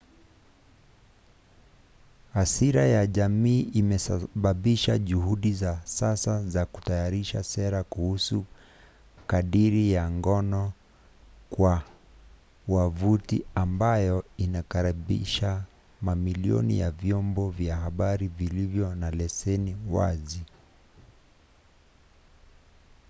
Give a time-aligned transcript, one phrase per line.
[2.33, 8.45] hasira ya jamii imesababisha juhudi za sasa za kutayarisha sera kuhusu
[9.27, 10.73] kadiri ya ngono
[11.49, 11.83] kwa
[12.67, 15.65] wavuti ambayo inakaribisha
[16.01, 20.43] mamilioni ya vyombo vya habari vilivyo na leseni wazi